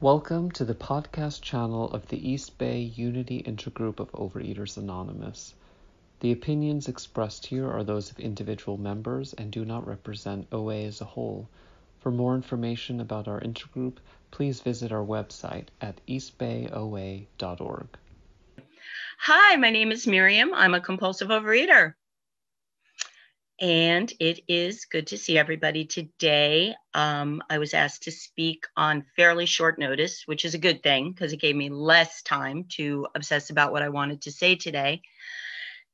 [0.00, 5.54] Welcome to the podcast channel of the East Bay Unity Intergroup of Overeaters Anonymous.
[6.18, 11.00] The opinions expressed here are those of individual members and do not represent OA as
[11.00, 11.48] a whole.
[12.00, 13.98] For more information about our intergroup,
[14.32, 17.86] please visit our website at eastbayoa.org.
[19.18, 20.52] Hi, my name is Miriam.
[20.52, 21.94] I'm a compulsive overeater.
[23.60, 26.74] And it is good to see everybody today.
[26.92, 31.12] Um, I was asked to speak on fairly short notice, which is a good thing
[31.12, 35.02] because it gave me less time to obsess about what I wanted to say today.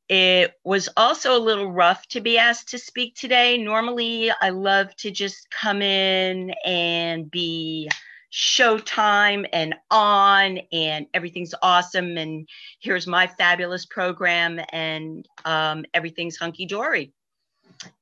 [0.08, 3.58] It was also a little rough to be asked to speak today.
[3.58, 7.90] Normally, I love to just come in and be
[8.32, 12.16] showtime and on, and everything's awesome.
[12.16, 12.48] And
[12.80, 17.12] here's my fabulous program, and um, everything's hunky dory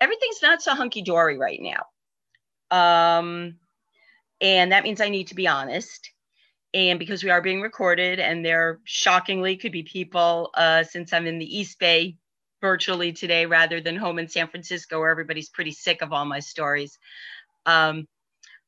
[0.01, 1.87] everything's not so hunky dory right now.
[2.71, 3.57] Um,
[4.41, 6.11] and that means I need to be honest.
[6.75, 11.27] And because we are being recorded, and there shockingly could be people, uh, since I'm
[11.27, 12.17] in the East Bay
[12.61, 16.41] virtually today rather than home in San Francisco, where everybody's pretty sick of all my
[16.41, 16.99] stories.
[17.65, 18.07] Um,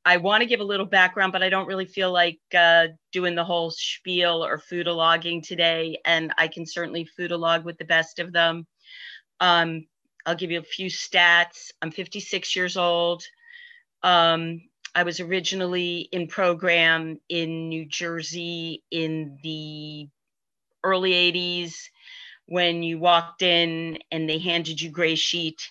[0.04, 3.34] I want to give a little background, but I don't really feel like uh, doing
[3.34, 5.98] the whole spiel or foodalogging today.
[6.06, 8.66] And I can certainly foodalog with the best of them.
[9.40, 9.86] Um,
[10.26, 11.70] I'll give you a few stats.
[11.80, 13.24] I'm 56 years old.
[14.02, 14.62] Um,
[14.94, 20.08] I was originally in program in New Jersey in the
[20.82, 21.74] early 80s
[22.46, 25.70] when you walked in and they handed you gray sheet.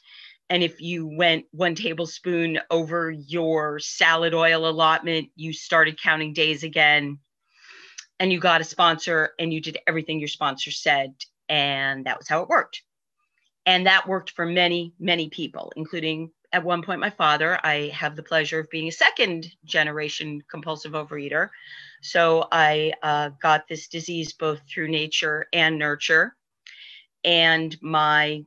[0.50, 6.64] And if you went one tablespoon over your salad oil allotment, you started counting days
[6.64, 7.20] again.
[8.20, 11.14] And you got a sponsor and you did everything your sponsor said.
[11.50, 12.82] And that was how it worked.
[13.66, 17.60] And that worked for many, many people, including at one point my father.
[17.64, 21.50] I have the pleasure of being a second generation compulsive overeater.
[22.02, 26.36] So I uh, got this disease both through nature and nurture
[27.24, 28.46] and my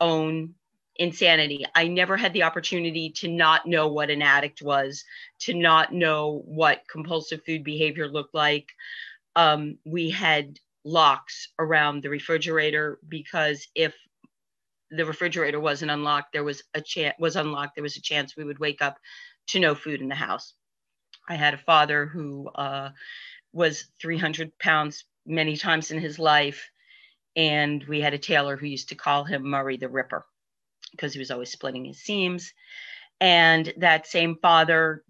[0.00, 0.54] own
[0.96, 1.64] insanity.
[1.74, 5.04] I never had the opportunity to not know what an addict was,
[5.40, 8.72] to not know what compulsive food behavior looked like.
[9.34, 13.94] Um, we had locks around the refrigerator because if
[14.90, 17.74] the refrigerator wasn't unlocked, there was a chance was unlocked.
[17.74, 18.98] There was a chance we would wake up
[19.48, 20.54] to no food in the house.
[21.28, 22.90] I had a father who uh,
[23.52, 26.70] was 300 pounds many times in his life,
[27.34, 30.24] and we had a tailor who used to call him Murray the Ripper
[30.92, 32.52] because he was always splitting his seams.
[33.20, 35.02] And that same father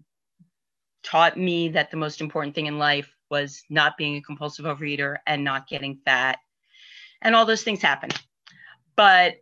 [1.03, 5.17] taught me that the most important thing in life was not being a compulsive overeater
[5.27, 6.39] and not getting fat.
[7.21, 8.09] And all those things happen.
[8.95, 9.35] But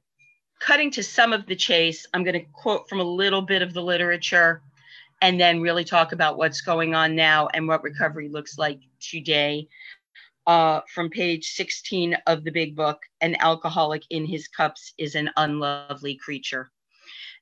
[0.66, 3.72] cutting to some of the chase, I'm going to quote from a little bit of
[3.74, 4.64] the literature
[5.22, 9.68] and then really talk about what's going on now and what recovery looks like today.
[10.48, 15.30] Uh, from page 16 of the big book, an alcoholic in his cups is an
[15.38, 16.72] unlovely creature.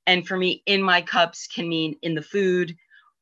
[0.06, 2.76] And for me, in my cups can mean in the food,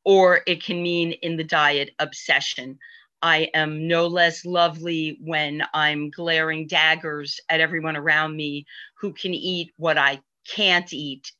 [0.04, 2.78] or it can mean in the diet obsession.
[3.22, 8.66] I am no less lovely when I'm glaring daggers at everyone around me
[8.98, 11.32] who can eat what I can't eat,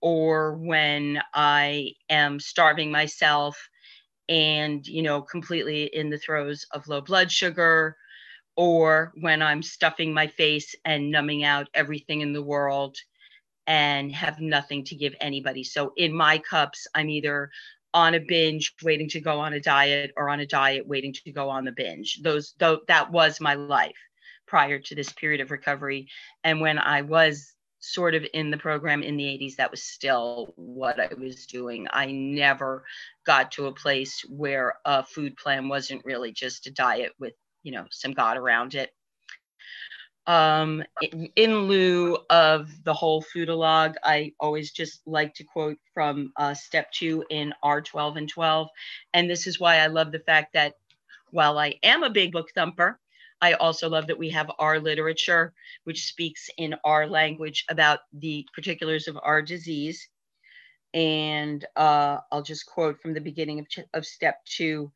[0.00, 3.70] or when I am starving myself
[4.28, 7.96] and, you know, completely in the throes of low blood sugar,
[8.56, 12.96] or when I'm stuffing my face and numbing out everything in the world
[13.66, 15.64] and have nothing to give anybody.
[15.64, 17.50] So in my cups, I'm either
[17.94, 21.32] on a binge waiting to go on a diet or on a diet waiting to
[21.32, 22.20] go on the binge.
[22.22, 23.96] Those though that was my life
[24.46, 26.08] prior to this period of recovery.
[26.44, 30.52] And when i was sort of in the program in the 80s that was still
[30.56, 31.86] what i was doing.
[31.92, 32.84] I never
[33.26, 37.72] got to a place where a food plan wasn't really just a diet with you
[37.72, 38.90] know some god around it
[40.26, 40.84] um,
[41.36, 46.92] in, lieu of the whole foodalog, I always just like to quote from uh, step
[46.92, 48.68] two in R12 and 12.
[49.14, 50.74] And this is why I love the fact that
[51.30, 53.00] while I am a big book thumper,
[53.40, 55.52] I also love that we have our literature,
[55.82, 60.08] which speaks in our language about the particulars of our disease.
[60.94, 64.92] And uh, I'll just quote from the beginning of, of step two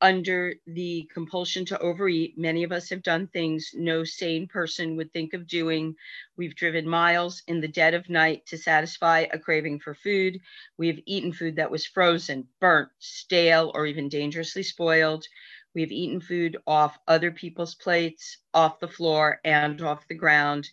[0.00, 5.12] under the compulsion to overeat, many of us have done things no sane person would
[5.12, 5.94] think of doing.
[6.36, 10.40] We've driven miles in the dead of night to satisfy a craving for food.
[10.76, 15.26] We have eaten food that was frozen, burnt, stale, or even dangerously spoiled.
[15.74, 20.68] We have eaten food off other people's plates, off the floor, and off the ground.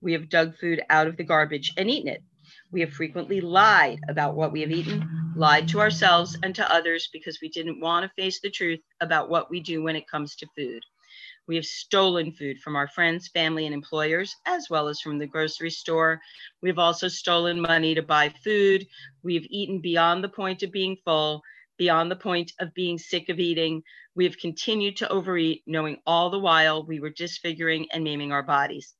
[0.00, 2.22] We have dug food out of the garbage and eaten it.
[2.72, 7.10] We have frequently lied about what we have eaten, lied to ourselves and to others
[7.12, 10.34] because we didn't want to face the truth about what we do when it comes
[10.36, 10.82] to food.
[11.46, 15.26] We have stolen food from our friends, family, and employers, as well as from the
[15.26, 16.18] grocery store.
[16.62, 18.86] We've also stolen money to buy food.
[19.22, 21.42] We've eaten beyond the point of being full,
[21.76, 23.82] beyond the point of being sick of eating.
[24.14, 28.42] We have continued to overeat, knowing all the while we were disfiguring and maiming our
[28.42, 28.94] bodies.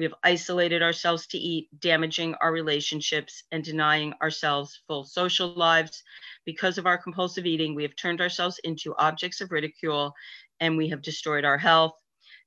[0.00, 6.02] We have isolated ourselves to eat, damaging our relationships and denying ourselves full social lives.
[6.46, 10.14] Because of our compulsive eating, we have turned ourselves into objects of ridicule
[10.58, 11.92] and we have destroyed our health.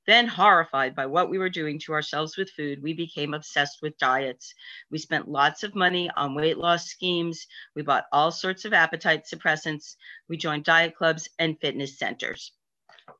[0.04, 3.98] Then, horrified by what we were doing to ourselves with food, we became obsessed with
[3.98, 4.52] diets.
[4.90, 7.46] We spent lots of money on weight loss schemes.
[7.76, 9.94] We bought all sorts of appetite suppressants.
[10.28, 12.50] We joined diet clubs and fitness centers.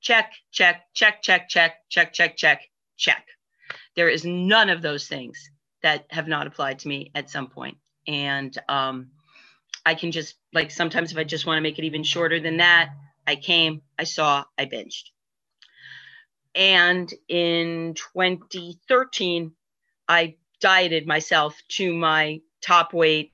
[0.00, 2.62] Check, check, check, check, check, check, check, check,
[2.96, 3.28] check.
[3.96, 5.50] There is none of those things
[5.82, 7.76] that have not applied to me at some point.
[8.06, 9.10] And um,
[9.84, 12.58] I can just, like, sometimes if I just want to make it even shorter than
[12.58, 12.90] that,
[13.26, 15.10] I came, I saw, I binged.
[16.54, 19.52] And in 2013,
[20.08, 23.32] I dieted myself to my top weight,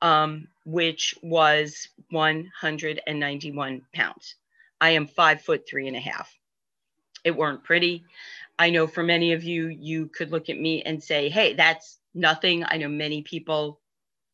[0.00, 4.36] um, which was 191 pounds.
[4.80, 6.32] I am five foot three and a half.
[7.24, 8.04] It weren't pretty.
[8.58, 11.98] I know for many of you, you could look at me and say, hey, that's
[12.14, 12.64] nothing.
[12.66, 13.80] I know many people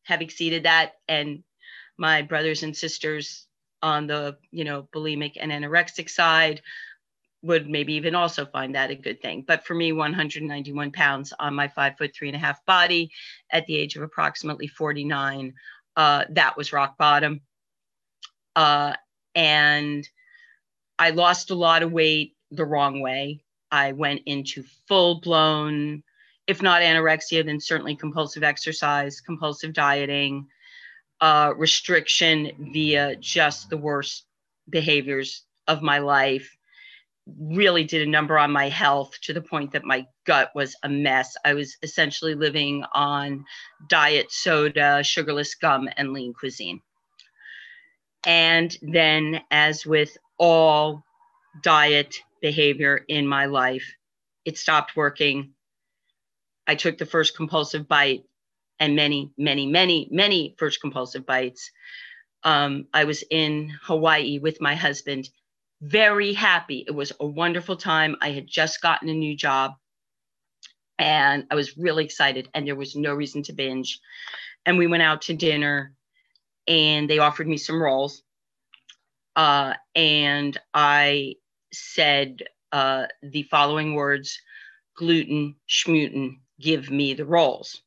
[0.03, 0.93] have exceeded that.
[1.07, 1.43] And
[1.97, 3.47] my brothers and sisters
[3.81, 6.61] on the, you know, bulimic and anorexic side
[7.43, 9.43] would maybe even also find that a good thing.
[9.47, 13.11] But for me, 191 pounds on my five foot three and a half body
[13.51, 15.53] at the age of approximately 49,
[15.97, 17.41] uh, that was rock bottom.
[18.55, 18.93] Uh,
[19.33, 20.07] and
[20.99, 23.43] I lost a lot of weight the wrong way.
[23.71, 26.03] I went into full blown,
[26.47, 30.47] if not anorexia, then certainly compulsive exercise, compulsive dieting,
[31.21, 34.25] uh, restriction via just the worst
[34.69, 36.57] behaviors of my life.
[37.39, 40.89] Really did a number on my health to the point that my gut was a
[40.89, 41.35] mess.
[41.45, 43.45] I was essentially living on
[43.87, 46.81] diet soda, sugarless gum, and lean cuisine.
[48.25, 51.03] And then, as with all
[51.63, 53.93] diet behavior in my life.
[54.45, 55.53] It stopped working.
[56.67, 58.23] I took the first compulsive bite
[58.79, 61.71] and many, many, many, many first compulsive bites.
[62.43, 65.29] Um, I was in Hawaii with my husband,
[65.81, 66.83] very happy.
[66.87, 68.15] It was a wonderful time.
[68.21, 69.73] I had just gotten a new job
[71.01, 73.99] and I was really excited, and there was no reason to binge.
[74.65, 75.95] And we went out to dinner
[76.67, 78.21] and they offered me some rolls.
[79.35, 81.35] Uh, and I
[81.73, 84.39] said uh, the following words
[84.95, 87.81] gluten, schmuten, give me the rolls,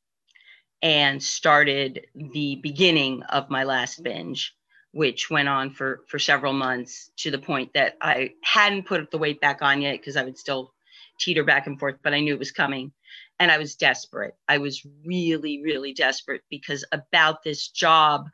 [0.82, 4.54] and started the beginning of my last binge,
[4.92, 9.18] which went on for, for several months to the point that I hadn't put the
[9.18, 10.74] weight back on yet because I would still
[11.20, 12.92] teeter back and forth, but I knew it was coming.
[13.40, 14.34] And I was desperate.
[14.46, 18.28] I was really, really desperate because about this job,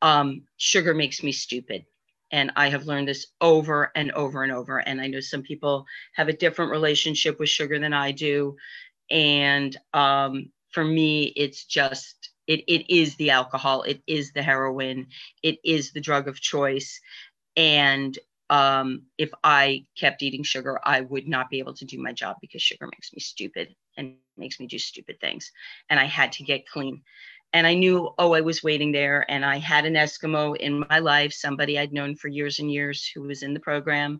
[0.00, 1.84] um, sugar makes me stupid
[2.32, 4.78] and I have learned this over and over and over.
[4.78, 5.84] And I know some people
[6.14, 8.56] have a different relationship with sugar than I do.
[9.10, 15.06] And um, for me, it's just, it, it is the alcohol, it is the heroin,
[15.42, 16.98] it is the drug of choice.
[17.54, 18.18] And
[18.48, 22.36] um, if I kept eating sugar, I would not be able to do my job
[22.40, 25.52] because sugar makes me stupid and makes me do stupid things.
[25.90, 27.02] And I had to get clean
[27.52, 29.30] and I knew, oh, I was waiting there.
[29.30, 33.06] And I had an Eskimo in my life, somebody I'd known for years and years
[33.06, 34.18] who was in the program.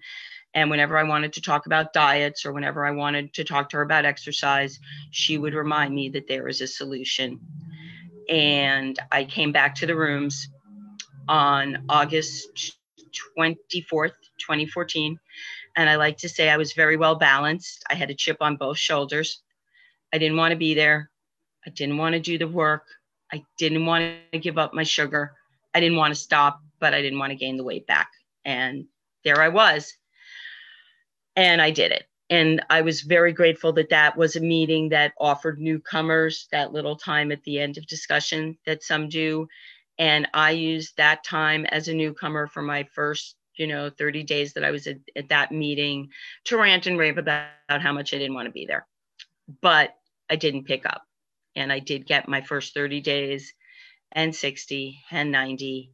[0.55, 3.79] And whenever I wanted to talk about diets or whenever I wanted to talk to
[3.79, 4.79] her about exercise,
[5.11, 7.41] she would remind me that there is a solution.
[8.29, 10.49] And I came back to the rooms
[11.27, 12.77] on August
[13.39, 15.19] 24th, 2014.
[15.75, 17.83] And I like to say I was very well balanced.
[17.89, 19.43] I had a chip on both shoulders.
[20.13, 21.11] I didn't want to be there.
[21.67, 22.85] I didn't want to do the work.
[23.33, 25.33] I didn't want to give up my sugar.
[25.75, 28.11] I didn't want to stop, but I didn't want to gain the weight back.
[28.45, 28.87] And
[29.25, 29.95] there I was.
[31.35, 32.05] And I did it.
[32.29, 36.97] And I was very grateful that that was a meeting that offered newcomers that little
[36.97, 39.49] time at the end of discussion that some do.
[39.99, 44.53] And I used that time as a newcomer for my first, you know, 30 days
[44.55, 46.09] that I was at, at that meeting
[46.45, 48.87] to rant and rave about how much I didn't want to be there.
[49.61, 49.95] But
[50.31, 51.03] I didn't pick up
[51.57, 53.53] and I did get my first 30 days
[54.13, 55.91] and 60 and 90.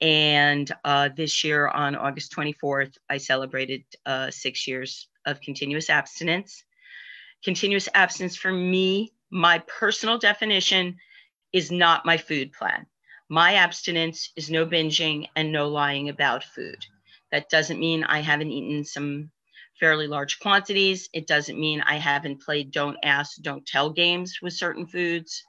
[0.00, 6.64] And uh, this year on August 24th, I celebrated uh, six years of continuous abstinence.
[7.44, 10.96] Continuous abstinence for me my personal definition
[11.52, 12.86] is not my food plan.
[13.28, 16.78] My abstinence is no binging and no lying about food.
[17.30, 19.30] That doesn't mean I haven't eaten some
[19.78, 21.08] fairly large quantities.
[21.12, 25.44] It doesn't mean I haven't played don't ask, don't tell games with certain foods.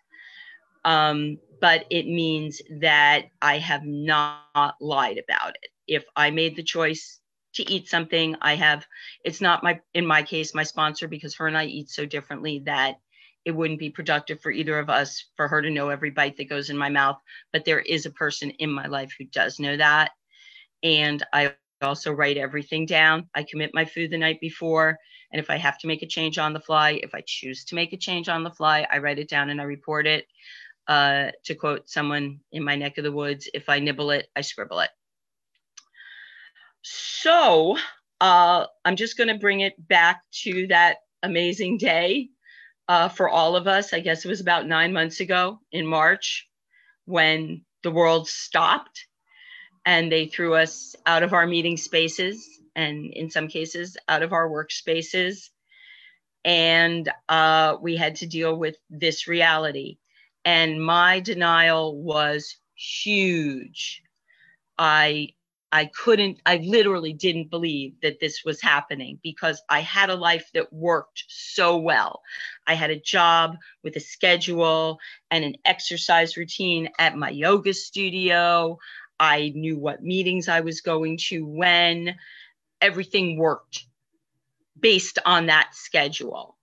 [0.86, 5.70] Um, but it means that I have not lied about it.
[5.88, 7.20] If I made the choice
[7.56, 8.86] to eat something, I have,
[9.26, 12.60] it's not my, in my case, my sponsor, because her and I eat so differently
[12.66, 13.00] that
[13.46, 16.50] it wouldn't be productive for either of us for her to know every bite that
[16.50, 17.18] goes in my mouth.
[17.52, 20.12] But there is a person in my life who does know that.
[20.84, 23.30] And I also write everything down.
[23.36, 24.98] I commit my food the night before.
[25.32, 27.76] And if I have to make a change on the fly, if I choose to
[27.76, 30.26] make a change on the fly, I write it down and I report it.
[30.88, 34.42] Uh, to quote someone in my neck of the woods, if I nibble it, I
[34.42, 34.90] scribble it.
[36.82, 37.78] So
[38.20, 42.30] uh, I'm just going to bring it back to that amazing day
[42.88, 43.94] uh, for all of us.
[43.94, 46.48] I guess it was about nine months ago in March
[47.06, 49.06] when the world stopped
[49.90, 54.34] and they threw us out of our meeting spaces and in some cases out of
[54.34, 55.50] our workspaces
[56.46, 59.98] and uh, we had to deal with this reality.
[60.46, 64.04] And my denial was huge.
[64.78, 65.30] I
[65.72, 70.50] i couldn't i literally didn't believe that this was happening because i had a life
[70.54, 72.22] that worked so well.
[72.66, 78.80] I had a job with a schedule and an exercise routine at my yoga studio
[79.20, 82.16] I knew what meetings I was going to when.
[82.82, 83.86] Everything worked
[84.80, 86.58] based on that schedule.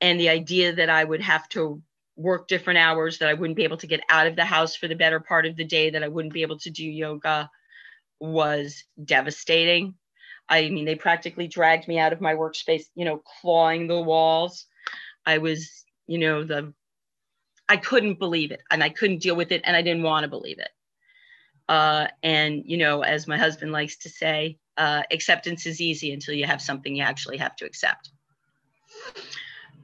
[0.00, 1.82] And the idea that I would have to
[2.16, 4.88] work different hours, that I wouldn't be able to get out of the house for
[4.88, 7.50] the better part of the day, that I wouldn't be able to do yoga
[8.20, 9.94] was devastating.
[10.48, 14.66] I mean, they practically dragged me out of my workspace, you know, clawing the walls.
[15.26, 16.72] I was, you know, the,
[17.68, 20.28] I couldn't believe it and I couldn't deal with it and I didn't want to
[20.28, 20.70] believe it.
[21.68, 26.34] Uh, and, you know, as my husband likes to say, uh, acceptance is easy until
[26.34, 28.10] you have something you actually have to accept.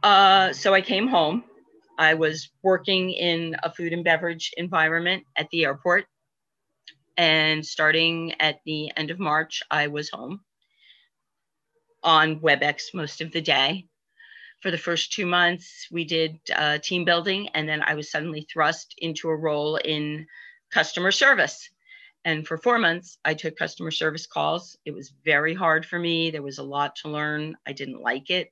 [0.03, 1.45] Uh, so I came home.
[1.99, 6.07] I was working in a food and beverage environment at the airport.
[7.17, 10.41] And starting at the end of March, I was home
[12.03, 13.87] on WebEx most of the day.
[14.61, 18.47] For the first two months, we did uh, team building, and then I was suddenly
[18.51, 20.27] thrust into a role in
[20.71, 21.69] customer service.
[22.25, 24.79] And for four months, I took customer service calls.
[24.85, 26.31] It was very hard for me.
[26.31, 27.57] There was a lot to learn.
[27.67, 28.51] I didn't like it.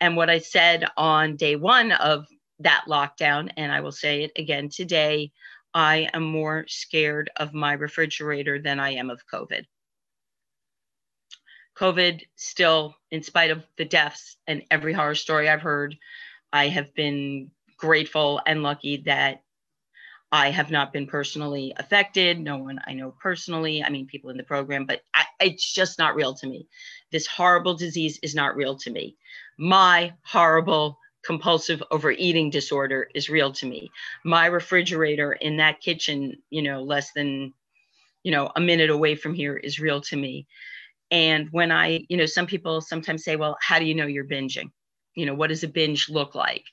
[0.00, 2.26] And what I said on day one of
[2.60, 5.32] that lockdown, and I will say it again today,
[5.74, 9.64] I am more scared of my refrigerator than I am of COVID.
[11.76, 15.96] COVID still, in spite of the deaths and every horror story I've heard,
[16.52, 19.42] I have been grateful and lucky that
[20.32, 22.38] I have not been personally affected.
[22.38, 23.82] No one I know personally.
[23.82, 26.68] I mean, people in the program, but I, it's just not real to me.
[27.10, 29.16] This horrible disease is not real to me.
[29.58, 33.90] My horrible compulsive overeating disorder is real to me.
[34.24, 37.52] My refrigerator in that kitchen, you know, less than,
[38.22, 40.46] you know, a minute away from here is real to me.
[41.10, 44.24] And when I, you know, some people sometimes say, well, how do you know you're
[44.24, 44.70] binging?
[45.16, 46.64] You know, what does a binge look like?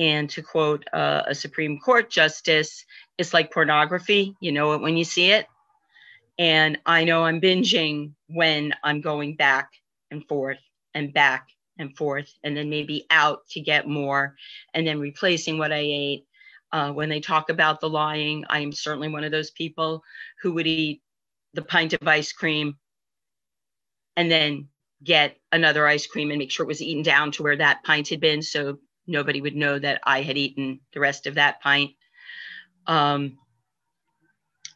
[0.00, 2.86] And to quote uh, a Supreme Court justice,
[3.18, 4.34] it's like pornography.
[4.40, 5.46] You know it when you see it.
[6.38, 9.72] And I know I'm binging when I'm going back
[10.10, 10.56] and forth
[10.94, 14.36] and back and forth, and then maybe out to get more,
[14.72, 16.26] and then replacing what I ate.
[16.72, 20.02] Uh, when they talk about the lying, I am certainly one of those people
[20.40, 21.02] who would eat
[21.52, 22.78] the pint of ice cream
[24.16, 24.68] and then
[25.04, 28.08] get another ice cream and make sure it was eaten down to where that pint
[28.08, 28.40] had been.
[28.40, 31.92] So nobody would know that I had eaten the rest of that pint.
[32.86, 33.38] Um,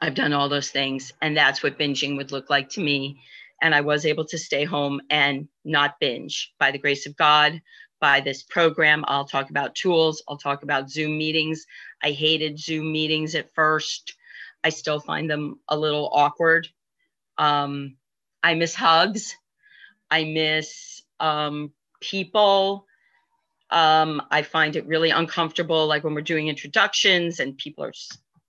[0.01, 3.21] I've done all those things, and that's what binging would look like to me.
[3.63, 7.63] And I was able to stay home and not binge by the grace of God,
[8.01, 9.05] by this program.
[9.09, 11.65] I'll talk about tools, I'll talk about Zoom meetings.
[12.03, 14.15] I hated Zoom meetings at first,
[14.63, 16.69] I still find them a little awkward.
[17.39, 17.97] Um,
[18.43, 19.37] I miss hugs,
[20.11, 22.87] I miss um, people
[23.75, 27.93] um, I find it really uncomfortable, like when we're doing introductions and people are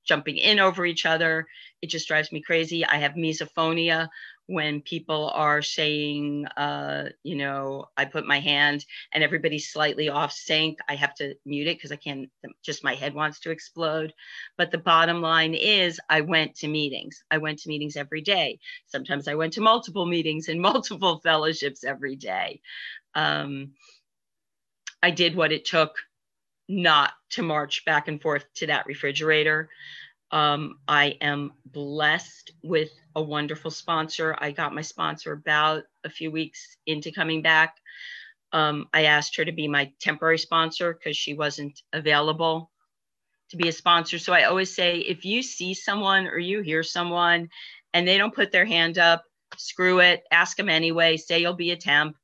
[0.05, 1.48] jumping in over each other.
[1.82, 2.86] It just drives me crazy.
[2.86, 4.10] I have misophonia
[4.46, 10.32] when people are saying, uh, you know, I put my hand and everybody's slightly off
[10.32, 10.77] sync.
[10.88, 12.29] I have to mute it because I can't,
[12.63, 14.13] just my head wants to explode.
[14.60, 17.24] But the bottom line is, I went to meetings.
[17.32, 18.60] I went to meetings every day.
[18.86, 22.62] Sometimes I went to multiple meetings and multiple fellowships every day.
[23.15, 23.72] Um,
[25.05, 25.97] I did what it took
[26.67, 29.69] not to march back and forth to that refrigerator.
[30.31, 34.35] Um, I am blessed with a wonderful sponsor.
[34.39, 37.75] I got my sponsor about a few weeks into coming back.
[38.51, 42.71] Um, I asked her to be my temporary sponsor because she wasn't available
[43.51, 44.17] to be a sponsor.
[44.17, 47.50] So I always say if you see someone or you hear someone
[47.93, 49.24] and they don't put their hand up,
[49.55, 52.17] screw it, ask them anyway, say you'll be a temp.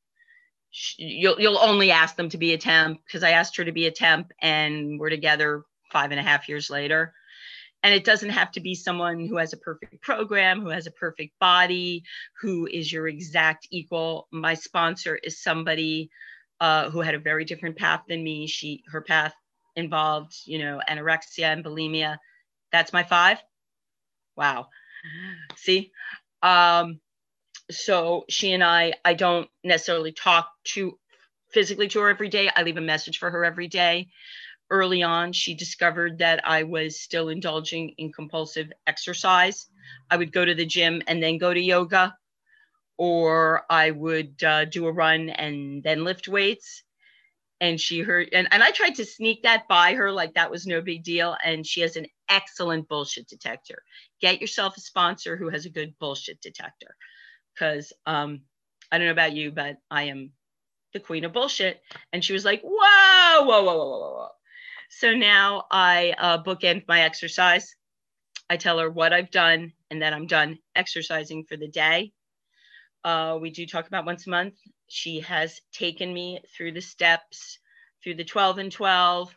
[0.98, 3.88] You'll, you'll only ask them to be a temp because I asked her to be
[3.88, 7.14] a temp and we're together five and a half years later.
[7.84, 10.92] And it doesn't have to be someone who has a perfect program, who has a
[10.92, 12.04] perfect body,
[12.40, 14.28] who is your exact equal.
[14.32, 16.12] My sponsor is somebody
[16.60, 18.46] uh, who had a very different path than me.
[18.48, 19.34] She, her path
[19.76, 22.18] involved, you know, anorexia and bulimia.
[22.72, 23.42] That's my five.
[24.36, 24.68] Wow.
[25.56, 25.92] See,
[26.44, 27.00] um,
[27.72, 30.98] so she and I, I don't necessarily talk to
[31.52, 32.50] physically to her every day.
[32.56, 34.10] I leave a message for her every day.
[34.70, 39.68] Early on, she discovered that I was still indulging in compulsive exercise.
[40.10, 42.16] I would go to the gym and then go to yoga,
[42.98, 46.84] or I would uh, do a run and then lift weights.
[47.60, 50.66] And she heard, and, and I tried to sneak that by her like that was
[50.66, 51.36] no big deal.
[51.44, 53.84] And she has an excellent bullshit detector.
[54.22, 56.96] Get yourself a sponsor who has a good bullshit detector
[57.54, 58.42] because um,
[58.92, 60.32] I don't know about you, but I am
[60.94, 61.82] the queen of bullshit.
[62.12, 64.28] And she was like, whoa, whoa, whoa, whoa, whoa, whoa.
[64.90, 67.76] So now I uh, bookend my exercise.
[68.50, 72.12] I tell her what I've done and that I'm done exercising for the day.
[73.04, 74.56] Uh, we do talk about once a month.
[74.88, 77.60] She has taken me through the steps,
[78.04, 79.36] through the 12 and 12,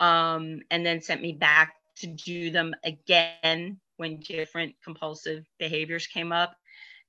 [0.00, 6.32] um, and then sent me back to do them again when different compulsive behaviors came
[6.32, 6.56] up.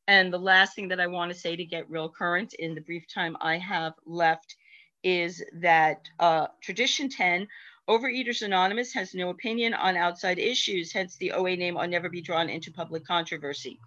[0.08, 2.82] And the last thing that I want to say to get real current in the
[2.82, 4.56] brief time I have left
[5.04, 7.48] is that uh, Tradition 10,
[7.90, 12.22] Overeaters Anonymous has no opinion on outside issues, hence the OA name will never be
[12.22, 13.80] drawn into public controversy.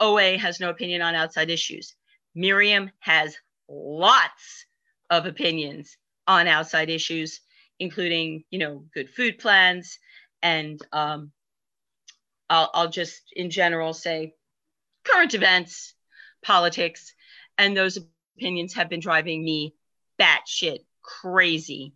[0.00, 1.94] OA has no opinion on outside issues.
[2.34, 3.36] Miriam has
[3.68, 4.66] lots
[5.10, 7.40] of opinions on outside issues,
[7.78, 9.98] including, you know, good food plans.
[10.42, 11.32] And um,
[12.50, 14.34] I'll, I'll just in general say
[15.04, 15.94] current events,
[16.42, 17.14] politics,
[17.56, 17.98] and those
[18.36, 19.74] opinions have been driving me
[20.18, 21.94] batshit crazy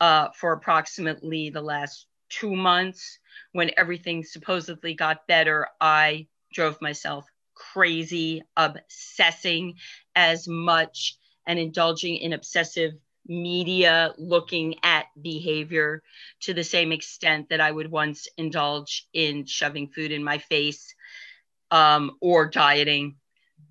[0.00, 3.18] uh, for approximately the last two months.
[3.52, 9.74] When everything supposedly got better, I drove myself crazy, obsessing
[10.14, 12.92] as much and indulging in obsessive
[13.26, 16.02] media looking at behavior
[16.40, 20.94] to the same extent that I would once indulge in shoving food in my face
[21.70, 23.16] um, or dieting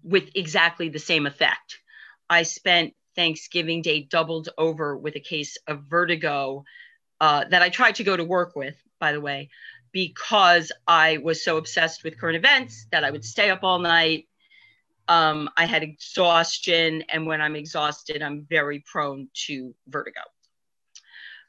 [0.04, 1.80] with exactly the same effect.
[2.30, 6.66] I spent Thanksgiving Day doubled over with a case of vertigo
[7.22, 9.50] uh, that I tried to go to work with, by the way,
[9.92, 14.28] because I was so obsessed with current events that I would stay up all night.
[15.08, 20.22] Um, I had exhaustion, and when I'm exhausted, I'm very prone to vertigo.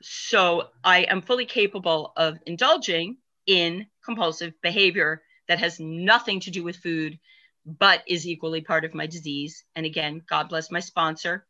[0.03, 6.65] So I am fully capable of indulging in compulsive behavior that has nothing to do
[6.65, 7.19] with food,
[7.67, 9.65] but is equally part of my disease.
[9.77, 11.47] And again, God bless my sponsor.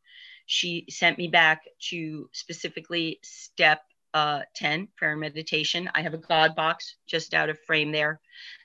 [0.46, 5.90] She sent me back to specifically step uh, 10, prayer and meditation.
[5.94, 8.20] I have a God box just out of frame there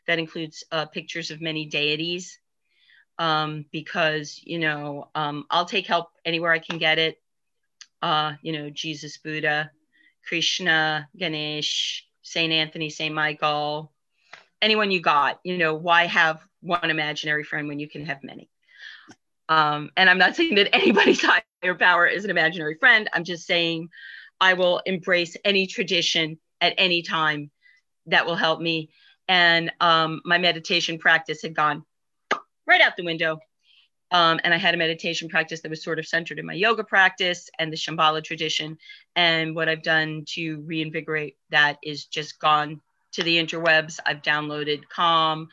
[0.06, 2.38] that includes uh, pictures of many deities
[3.18, 7.20] um, because, you know, um, I'll take help anywhere I can get it.
[8.02, 9.72] Uh, you know, Jesus, Buddha,
[10.28, 12.54] Krishna, Ganesh, St.
[12.54, 13.13] Anthony, St.
[13.13, 13.92] Michael,
[14.62, 18.50] anyone you got, you know, why have one imaginary friend when you can have many?
[19.48, 23.10] Um, and I'm not saying that anybody's higher power is an imaginary friend.
[23.13, 23.89] I'm just saying
[24.39, 27.52] I will embrace any tradition at any time
[28.06, 28.89] that will help me.
[29.28, 31.84] And um, my meditation practice had gone
[32.65, 33.39] right out the window.
[34.12, 36.84] Um, and I had a meditation practice that was sort of centered in my yoga
[36.84, 38.78] practice and the Shambhala tradition.
[39.15, 42.82] And what I've done to reinvigorate that is just gone
[43.13, 44.00] to the interwebs.
[44.06, 45.50] I've downloaded Calm,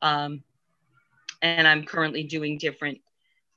[0.00, 0.42] um,
[1.40, 3.00] and I'm currently doing different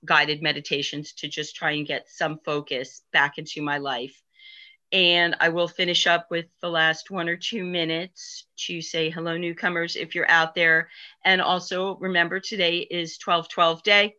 [0.06, 4.22] guided meditations to just try and get some focus back into my life.
[4.92, 9.36] And I will finish up with the last one or two minutes to say hello,
[9.38, 10.90] newcomers, if you're out there.
[11.24, 14.16] And also remember, today is 12 12 day.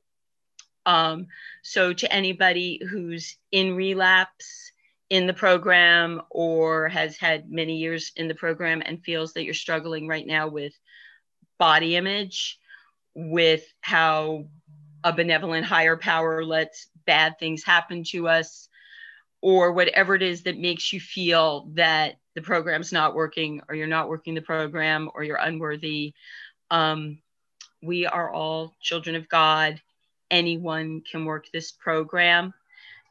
[0.85, 1.27] Um,
[1.63, 4.66] so, to anybody who's in relapse,
[5.09, 9.55] in the program or has had many years in the program and feels that you're
[9.55, 10.73] struggling right now with
[11.59, 12.59] body image,
[13.15, 14.47] with how
[15.05, 18.69] a benevolent higher power lets bad things happen to us,
[19.41, 23.87] or whatever it is that makes you feel that the program's not working or you're
[23.87, 26.13] not working the program or you're unworthy.
[26.71, 27.19] Um,
[27.83, 29.81] we are all children of God.
[30.31, 32.53] Anyone can work this program.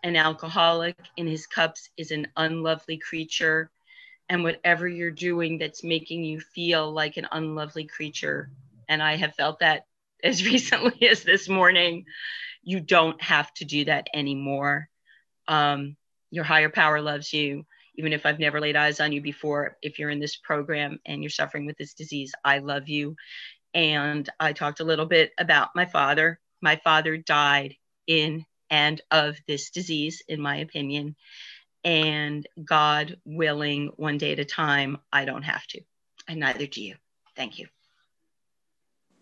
[0.05, 3.71] An alcoholic in his cups is an unlovely creature.
[4.29, 8.51] And whatever you're doing that's making you feel like an unlovely creature,
[8.87, 9.87] and I have felt that
[10.23, 12.05] as recently as this morning,
[12.61, 14.89] you don't have to do that anymore.
[15.47, 15.97] Um,
[16.29, 17.65] your higher power loves you
[17.97, 21.23] even if I've never laid eyes on you before, if you're in this program and
[21.23, 23.15] you're suffering with this disease, I love you.
[23.73, 26.39] And I talked a little bit about my father.
[26.61, 31.15] My father died in and of this disease, in my opinion.
[31.83, 35.81] And God willing, one day at a time, I don't have to.
[36.27, 36.95] And neither do you.
[37.35, 37.67] Thank you.